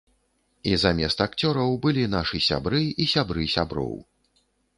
І 0.69 0.77
замест 0.83 1.21
акцёраў 1.25 1.75
былі 1.83 2.07
нашы 2.15 2.41
сябры 2.47 2.81
і 3.03 3.09
сябры 3.13 3.47
сяброў. 3.55 3.93